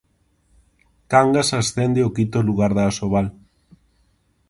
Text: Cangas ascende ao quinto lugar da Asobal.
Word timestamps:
Cangas 1.11 1.49
ascende 1.59 1.99
ao 2.03 2.13
quinto 2.17 2.39
lugar 2.47 2.71
da 2.77 2.83
Asobal. 2.89 3.27